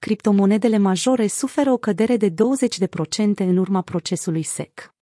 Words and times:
criptomonedele 0.00 0.78
majore 0.78 1.26
suferă 1.26 1.72
o 1.72 1.76
cădere 1.76 2.16
de 2.16 2.30
20% 2.30 2.34
în 3.36 3.56
urma 3.56 3.82
procesului 3.82 4.42
SEC. 4.42 4.94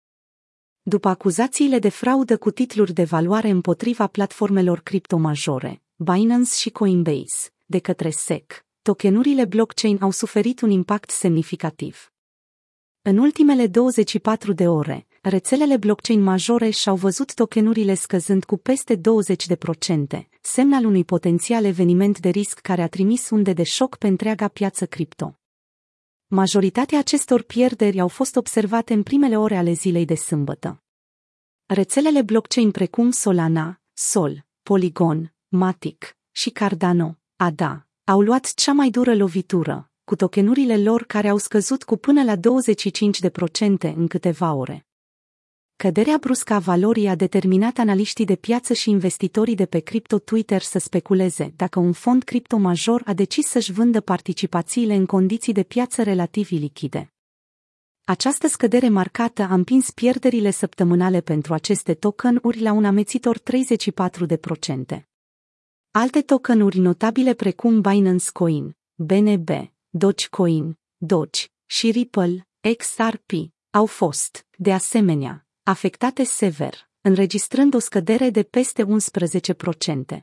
După 0.81 1.07
acuzațiile 1.07 1.79
de 1.79 1.89
fraudă 1.89 2.37
cu 2.37 2.51
titluri 2.51 2.93
de 2.93 3.03
valoare 3.03 3.49
împotriva 3.49 4.07
platformelor 4.07 4.79
criptomajore, 4.79 5.81
Binance 5.95 6.55
și 6.55 6.69
Coinbase, 6.69 7.49
de 7.65 7.79
către 7.79 8.09
SEC, 8.09 8.65
tokenurile 8.81 9.45
blockchain 9.45 9.97
au 10.01 10.11
suferit 10.11 10.61
un 10.61 10.69
impact 10.69 11.09
semnificativ. 11.09 12.11
În 13.01 13.17
ultimele 13.17 13.67
24 13.67 14.53
de 14.53 14.67
ore, 14.67 15.07
rețelele 15.21 15.77
blockchain 15.77 16.21
majore 16.21 16.69
și-au 16.69 16.95
văzut 16.95 17.33
tokenurile 17.33 17.93
scăzând 17.93 18.43
cu 18.43 18.57
peste 18.57 18.95
20%, 18.95 19.01
semn 20.41 20.73
al 20.73 20.85
unui 20.85 21.03
potențial 21.03 21.65
eveniment 21.65 22.19
de 22.19 22.29
risc 22.29 22.59
care 22.59 22.81
a 22.81 22.87
trimis 22.87 23.29
unde 23.29 23.53
de 23.53 23.63
șoc 23.63 23.97
pe 23.97 24.07
întreaga 24.07 24.47
piață 24.47 24.85
cripto. 24.85 25.39
Majoritatea 26.27 26.99
acestor 26.99 27.41
pierderi 27.41 27.99
au 27.99 28.07
fost 28.07 28.35
observate 28.35 28.93
în 28.93 29.03
primele 29.03 29.37
ore 29.37 29.57
ale 29.57 29.71
zilei 29.71 30.05
de 30.05 30.15
sâmbătă. 30.15 30.83
Rețelele 31.65 32.21
blockchain 32.21 32.71
precum 32.71 33.11
Solana, 33.11 33.81
Sol, 33.93 34.45
Polygon, 34.63 35.33
Matic 35.47 36.17
și 36.31 36.49
Cardano, 36.49 37.17
ADA, 37.35 37.87
au 38.03 38.21
luat 38.21 38.53
cea 38.53 38.73
mai 38.73 38.89
dură 38.89 39.15
lovitură, 39.15 39.88
cu 40.09 40.15
tokenurile 40.15 40.77
lor 40.77 41.03
care 41.03 41.27
au 41.27 41.37
scăzut 41.37 41.83
cu 41.83 41.97
până 41.97 42.23
la 42.23 42.35
25% 42.35 42.39
în 43.95 44.07
câteva 44.07 44.53
ore. 44.53 44.85
Căderea 45.75 46.17
bruscă 46.19 46.53
a 46.53 46.59
valorii 46.59 47.07
a 47.07 47.15
determinat 47.15 47.77
analiștii 47.77 48.25
de 48.25 48.35
piață 48.35 48.73
și 48.73 48.89
investitorii 48.89 49.55
de 49.55 49.65
pe 49.65 49.79
cripto 49.79 50.19
Twitter 50.19 50.61
să 50.61 50.79
speculeze 50.79 51.53
dacă 51.55 51.79
un 51.79 51.91
fond 51.91 52.23
cripto 52.23 52.57
major 52.57 53.01
a 53.05 53.13
decis 53.13 53.47
să-și 53.47 53.71
vândă 53.71 54.01
participațiile 54.01 54.93
în 54.93 55.05
condiții 55.05 55.53
de 55.53 55.63
piață 55.63 56.03
relativ 56.03 56.47
lichide. 56.51 57.13
Această 58.03 58.47
scădere 58.47 58.89
marcată 58.89 59.41
a 59.41 59.53
împins 59.53 59.91
pierderile 59.91 60.51
săptămânale 60.51 61.21
pentru 61.21 61.53
aceste 61.53 61.93
tokenuri 61.93 62.61
la 62.61 62.71
un 62.71 62.85
amețitor 62.85 63.39
34%. 64.97 65.01
Alte 65.91 66.21
tokenuri 66.21 66.79
notabile 66.79 67.33
precum 67.33 67.81
Binance 67.81 68.29
Coin, 68.33 68.77
BNB, 68.95 69.49
Dogecoin, 69.91 70.79
Doge 70.97 71.45
și 71.65 71.91
Ripple, 71.91 72.47
XRP, 72.77 73.31
au 73.69 73.85
fost, 73.85 74.45
de 74.57 74.73
asemenea, 74.73 75.47
afectate 75.63 76.23
sever, 76.23 76.89
înregistrând 77.01 77.73
o 77.73 77.79
scădere 77.79 78.29
de 78.29 78.43
peste 78.43 78.85
11%. 78.85 80.21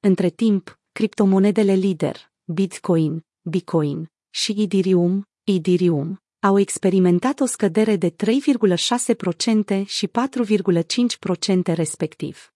Între 0.00 0.28
timp, 0.28 0.80
criptomonedele 0.92 1.72
lider, 1.72 2.32
Bitcoin, 2.44 3.26
Bitcoin 3.42 4.12
și 4.30 4.54
Ethereum, 4.62 5.28
Ethereum, 5.44 6.22
au 6.40 6.58
experimentat 6.58 7.40
o 7.40 7.46
scădere 7.46 7.96
de 7.96 8.10
3,6% 8.10 9.84
și 9.86 10.06
4,5% 10.06 11.74
respectiv. 11.74 12.54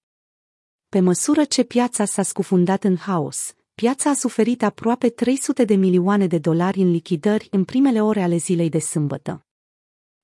Pe 0.89 1.01
măsură 1.01 1.45
ce 1.45 1.63
piața 1.63 2.05
s-a 2.05 2.23
scufundat 2.23 2.85
în 2.85 2.97
haos, 2.97 3.55
piața 3.81 4.11
a 4.11 4.15
suferit 4.15 4.63
aproape 4.63 5.09
300 5.09 5.65
de 5.65 5.75
milioane 5.75 6.27
de 6.27 6.39
dolari 6.39 6.81
în 6.81 6.91
lichidări 6.91 7.49
în 7.51 7.65
primele 7.65 8.03
ore 8.03 8.23
ale 8.23 8.37
zilei 8.37 8.69
de 8.69 8.79
sâmbătă. 8.79 9.47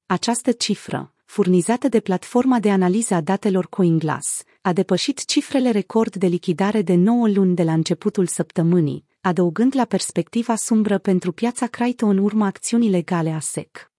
Această 0.06 0.52
cifră, 0.52 1.14
furnizată 1.24 1.88
de 1.88 2.00
platforma 2.00 2.58
de 2.60 2.70
analiză 2.70 3.14
a 3.14 3.20
datelor 3.20 3.66
CoinGlass, 3.68 4.42
a 4.60 4.72
depășit 4.72 5.24
cifrele 5.24 5.70
record 5.70 6.16
de 6.16 6.27
lichidare 6.27 6.82
de 6.82 6.94
9 6.94 7.28
luni 7.28 7.54
de 7.54 7.62
la 7.62 7.72
începutul 7.72 8.27
săptămânii, 8.27 9.04
adăugând 9.20 9.77
la 9.77 9.84
perspectiva 9.84 10.56
sumbră 10.56 10.98
pentru 10.98 11.32
piața 11.32 11.66
Crypto 11.66 12.06
în 12.06 12.18
urma 12.18 12.46
acțiunii 12.46 12.90
legale 12.90 13.30
a 13.30 13.40
SEC. 13.40 13.90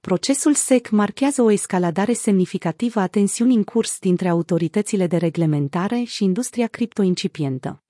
Procesul 0.00 0.54
SEC 0.54 0.90
marchează 0.90 1.42
o 1.42 1.50
escaladare 1.50 2.12
semnificativă 2.12 3.00
a 3.00 3.06
tensiunii 3.06 3.56
în 3.56 3.64
curs 3.64 3.98
dintre 3.98 4.28
autoritățile 4.28 5.06
de 5.06 5.16
reglementare 5.16 6.02
și 6.02 6.24
industria 6.24 6.66
cripto 6.66 7.02
incipientă. 7.02 7.82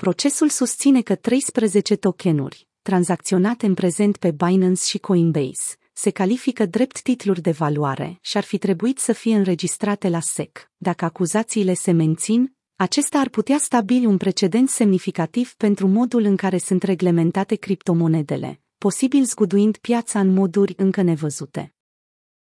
Procesul 0.00 0.48
susține 0.48 1.00
că 1.00 1.14
13 1.14 1.96
tokenuri, 1.96 2.68
tranzacționate 2.82 3.66
în 3.66 3.74
prezent 3.74 4.16
pe 4.16 4.30
Binance 4.30 4.84
și 4.84 4.98
Coinbase, 4.98 5.76
se 5.92 6.10
califică 6.10 6.66
drept 6.66 7.00
titluri 7.00 7.40
de 7.40 7.50
valoare 7.50 8.18
și 8.20 8.36
ar 8.36 8.44
fi 8.44 8.58
trebuit 8.58 8.98
să 8.98 9.12
fie 9.12 9.36
înregistrate 9.36 10.08
la 10.08 10.20
SEC. 10.20 10.70
Dacă 10.76 11.04
acuzațiile 11.04 11.74
se 11.74 11.90
mențin, 11.90 12.56
acesta 12.76 13.18
ar 13.18 13.28
putea 13.28 13.58
stabili 13.58 14.06
un 14.06 14.16
precedent 14.16 14.68
semnificativ 14.68 15.54
pentru 15.54 15.86
modul 15.86 16.22
în 16.22 16.36
care 16.36 16.58
sunt 16.58 16.82
reglementate 16.82 17.54
criptomonedele, 17.54 18.60
posibil 18.78 19.24
zguduind 19.24 19.76
piața 19.76 20.20
în 20.20 20.32
moduri 20.32 20.74
încă 20.76 21.02
nevăzute. 21.02 21.74